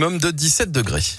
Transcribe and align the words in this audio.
Même 0.00 0.18
de 0.18 0.30
17 0.30 0.70
degrés. 0.70 1.16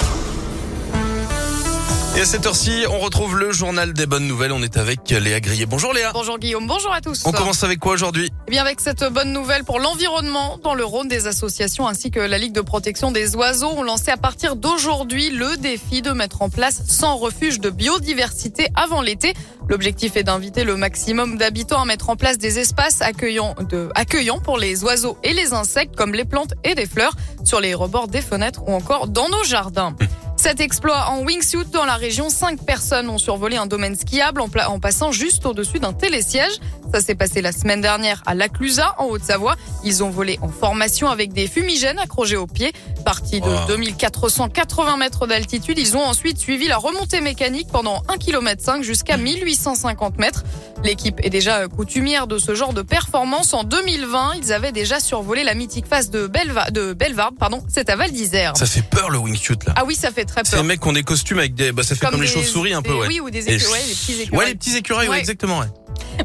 Et 2.19 2.23
à 2.23 2.25
cette 2.25 2.45
heure-ci, 2.45 2.83
on 2.91 2.99
retrouve 2.99 3.37
le 3.37 3.53
journal 3.53 3.93
des 3.93 4.05
bonnes 4.05 4.27
nouvelles. 4.27 4.51
On 4.51 4.61
est 4.61 4.75
avec 4.75 5.09
Léa 5.09 5.39
Grillet. 5.39 5.65
Bonjour 5.65 5.93
Léa. 5.93 6.11
Bonjour 6.11 6.37
Guillaume, 6.37 6.67
bonjour 6.67 6.91
à 6.91 6.99
tous. 6.99 7.23
On 7.25 7.31
commence 7.31 7.63
avec 7.63 7.79
quoi 7.79 7.93
aujourd'hui? 7.93 8.29
Eh 8.45 8.51
bien 8.51 8.61
avec 8.61 8.81
cette 8.81 9.05
bonne 9.05 9.31
nouvelle 9.31 9.63
pour 9.63 9.79
l'environnement 9.79 10.59
dans 10.61 10.73
le 10.73 10.83
Rhône 10.83 11.07
des 11.07 11.27
associations 11.27 11.87
ainsi 11.87 12.11
que 12.11 12.19
la 12.19 12.37
Ligue 12.37 12.51
de 12.51 12.59
protection 12.59 13.13
des 13.13 13.37
oiseaux 13.37 13.69
ont 13.69 13.83
lancé 13.83 14.11
à 14.11 14.17
partir 14.17 14.57
d'aujourd'hui 14.57 15.29
le 15.29 15.55
défi 15.55 16.01
de 16.01 16.11
mettre 16.11 16.41
en 16.41 16.49
place 16.49 16.83
100 16.85 17.15
refuges 17.15 17.61
de 17.61 17.69
biodiversité 17.69 18.67
avant 18.75 19.01
l'été. 19.01 19.33
L'objectif 19.69 20.17
est 20.17 20.23
d'inviter 20.23 20.65
le 20.65 20.75
maximum 20.75 21.37
d'habitants 21.37 21.81
à 21.81 21.85
mettre 21.85 22.09
en 22.09 22.17
place 22.17 22.37
des 22.37 22.59
espaces 22.59 23.01
accueillants, 23.01 23.55
de, 23.69 23.87
accueillants 23.95 24.41
pour 24.41 24.57
les 24.57 24.83
oiseaux 24.83 25.17
et 25.23 25.31
les 25.31 25.53
insectes 25.53 25.95
comme 25.95 26.11
les 26.11 26.25
plantes 26.25 26.53
et 26.65 26.75
des 26.75 26.85
fleurs 26.85 27.13
sur 27.45 27.61
les 27.61 27.73
rebords 27.73 28.09
des 28.09 28.21
fenêtres 28.21 28.63
ou 28.67 28.73
encore 28.73 29.07
dans 29.07 29.29
nos 29.29 29.45
jardins. 29.45 29.95
Cet 30.41 30.61
exploit 30.61 31.07
en 31.09 31.25
wingsuit 31.25 31.65
dans 31.73 31.83
la 31.83 31.95
région, 31.95 32.29
cinq 32.29 32.63
personnes 32.63 33.09
ont 33.09 33.17
survolé 33.17 33.57
un 33.57 33.65
domaine 33.65 33.97
skiable 33.97 34.39
en, 34.39 34.79
passant 34.79 35.11
juste 35.11 35.45
au-dessus 35.45 35.79
d'un 35.79 35.91
télésiège. 35.91 36.53
Ça 36.91 37.01
s'est 37.01 37.15
passé 37.15 37.41
la 37.41 37.51
semaine 37.51 37.81
dernière 37.81 38.23
à 38.25 38.33
Laclusa, 38.33 38.95
en 38.97 39.05
Haute-Savoie. 39.05 39.55
Ils 39.83 40.03
ont 40.03 40.09
volé 40.09 40.39
en 40.41 40.49
formation 40.49 41.07
avec 41.09 41.33
des 41.33 41.47
fumigènes 41.47 41.99
accrochés 41.99 42.35
aux 42.35 42.47
pieds. 42.47 42.73
Partis 43.05 43.41
de 43.41 43.67
2480 43.67 44.97
mètres 44.97 45.27
d'altitude, 45.27 45.77
ils 45.77 45.95
ont 45.95 46.03
ensuite 46.03 46.39
suivi 46.39 46.67
la 46.67 46.77
remontée 46.77 47.21
mécanique 47.21 47.67
pendant 47.71 48.03
1 48.07 48.17
km 48.17 48.81
jusqu'à 48.81 49.17
1850 49.17 50.17
mètres. 50.17 50.43
L'équipe 50.83 51.19
est 51.23 51.29
déjà 51.29 51.67
coutumière 51.67 52.25
de 52.25 52.37
ce 52.37 52.55
genre 52.55 52.73
de 52.73 52.81
performance. 52.81 53.53
En 53.53 53.63
2020, 53.63 54.33
ils 54.41 54.53
avaient 54.53 54.71
déjà 54.71 54.99
survolé 54.99 55.43
la 55.43 55.53
mythique 55.53 55.85
face 55.85 56.09
de, 56.09 56.25
Belva 56.27 56.71
de 56.71 56.93
Belvarde, 56.93 57.35
pardon, 57.37 57.63
c'est 57.67 57.89
à 57.89 57.95
Val 57.95 58.11
d'Isère. 58.11 58.53
Ça 58.57 58.65
fait 58.65 58.81
peur 58.81 59.09
le 59.09 59.17
wingsuit 59.17 59.57
là. 59.67 59.73
Ah 59.75 59.83
oui, 59.85 59.95
ça 59.95 60.11
fait 60.11 60.25
très 60.25 60.41
peur. 60.41 60.51
C'est 60.51 60.57
les 60.57 60.63
mecs 60.63 60.79
qui 60.79 60.87
ont 60.87 60.93
des 60.93 61.03
costumes 61.03 61.39
avec 61.39 61.53
des, 61.53 61.71
bah 61.71 61.83
ça 61.83 61.95
fait 61.95 62.05
comme, 62.05 62.21
les 62.21 62.27
chauves-souris 62.27 62.73
un 62.73 62.81
peu, 62.81 62.93
ouais. 62.93 63.07
Oui, 63.07 63.19
ou 63.19 63.29
des 63.29 63.47
écureuils, 63.49 63.81
les 63.87 63.93
petits 63.93 64.21
écureuils. 64.21 64.39
Ouais, 64.39 64.45
les 64.47 64.55
petits 64.55 64.77
écureuils, 64.77 65.09
ouais. 65.09 65.19
exactement, 65.19 65.59
ouais. 65.59 65.67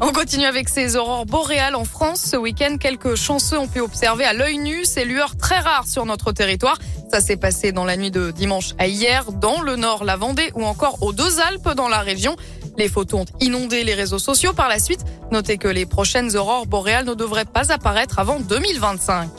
On 0.01 0.11
continue 0.11 0.45
avec 0.45 0.67
ces 0.67 0.97
aurores 0.97 1.25
boréales 1.25 1.75
en 1.75 1.85
France. 1.85 2.19
Ce 2.19 2.35
week-end, 2.35 2.77
quelques 2.77 3.15
chanceux 3.15 3.57
ont 3.57 3.67
pu 3.67 3.79
observer 3.79 4.25
à 4.25 4.33
l'œil 4.33 4.57
nu 4.57 4.83
ces 4.83 5.05
lueurs 5.05 5.37
très 5.37 5.59
rares 5.59 5.87
sur 5.87 6.05
notre 6.05 6.33
territoire. 6.33 6.77
Ça 7.09 7.21
s'est 7.21 7.37
passé 7.37 7.71
dans 7.71 7.85
la 7.85 7.95
nuit 7.95 8.11
de 8.11 8.31
dimanche 8.31 8.73
à 8.77 8.87
hier, 8.87 9.31
dans 9.31 9.61
le 9.61 9.77
nord, 9.77 10.03
la 10.03 10.17
Vendée 10.17 10.51
ou 10.53 10.65
encore 10.65 11.01
aux 11.01 11.13
deux 11.13 11.39
Alpes 11.39 11.69
dans 11.75 11.87
la 11.87 11.99
région. 11.99 12.35
Les 12.77 12.89
photos 12.89 13.21
ont 13.21 13.25
inondé 13.39 13.85
les 13.85 13.93
réseaux 13.93 14.19
sociaux 14.19 14.51
par 14.51 14.67
la 14.67 14.79
suite. 14.79 14.99
Notez 15.31 15.57
que 15.57 15.69
les 15.69 15.85
prochaines 15.85 16.35
aurores 16.35 16.65
boréales 16.65 17.05
ne 17.05 17.13
devraient 17.13 17.45
pas 17.45 17.71
apparaître 17.71 18.19
avant 18.19 18.41
2025. 18.41 19.29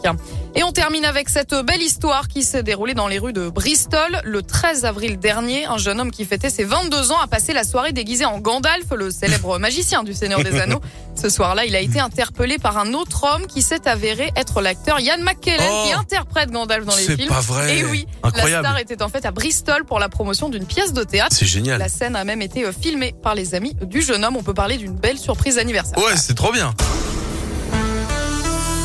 Et 0.59 0.63
on 0.63 0.73
termine 0.73 1.05
avec 1.05 1.29
cette 1.29 1.55
belle 1.67 1.83
histoire 1.83 2.29
qui 2.29 2.43
s'est 2.43 2.63
déroulée 2.63 2.95
dans 2.95 3.09
les 3.09 3.19
rues 3.19 3.35
de 3.35 3.51
Bristol. 3.51 4.23
Le 4.25 4.41
13 4.41 4.87
avril 4.87 5.19
dernier, 5.19 5.67
un 5.67 5.77
jeune 5.77 6.01
homme 6.01 6.11
qui 6.11 6.25
fêtait 6.25 6.49
ses 6.49 6.65
22 6.65 7.13
ans 7.13 7.21
a 7.23 7.27
passé 7.27 7.53
la 7.53 7.63
soirée 7.63 7.93
déguisé 7.93 8.25
en 8.25 8.39
Gandalf, 8.39 8.87
le 8.97 9.11
célèbre 9.11 9.59
magicien 9.61 10.03
du 10.03 10.15
Seigneur 10.15 10.43
des 10.43 10.59
Anneaux. 10.59 10.81
Ce 11.15 11.29
soir-là, 11.29 11.67
il 11.67 11.77
a 11.77 11.81
été 11.81 12.01
interpellé 12.01 12.57
par 12.57 12.79
un 12.79 12.95
autre 12.95 13.25
homme 13.25 13.47
qui 13.47 13.61
s'est 13.61 13.87
avéré 13.87 14.33
être 14.35 14.63
l'acteur 14.63 14.99
Ian 14.99 15.19
McKellen 15.19 15.71
oh 15.71 15.85
qui 15.87 15.93
interprète 15.93 16.51
Gandalf 16.51 16.87
dans 16.87 16.97
les 16.97 17.03
films. 17.03 17.19
C'est 17.21 17.27
pas 17.27 17.41
vrai. 17.41 17.79
Et 17.79 17.85
oui, 17.85 18.07
Incroyable. 18.23 18.63
la 18.63 18.71
star 18.71 18.79
était 18.79 19.03
en 19.03 19.11
fait 19.11 19.27
à 19.27 19.33
Bristol 19.33 19.85
pour 19.85 19.99
la 19.99 20.09
promotion 20.09 20.49
d'une 20.49 20.65
pièce 20.65 20.95
de 20.95 21.05
théâtre. 21.05 21.37
C'est 21.37 21.45
génial. 21.45 21.79
La 21.79 21.91
scène 21.91 22.17
a 22.17 22.25
même 22.25 22.41
été 22.41 22.65
filmée 22.73 23.15
par 23.23 23.35
les 23.35 23.55
amis 23.55 23.77
du 23.83 24.01
jeune 24.01 24.25
homme. 24.25 24.37
On 24.37 24.43
peut 24.43 24.55
parler 24.55 24.79
d'une 24.79 24.95
belle 24.95 25.19
surprise 25.19 25.59
anniversaire. 25.59 25.99
Ouais, 25.99 26.17
c'est 26.17 26.35
trop 26.35 26.53
bien. 26.53 26.75